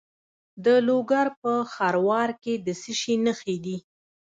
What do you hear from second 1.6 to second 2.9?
خروار کې د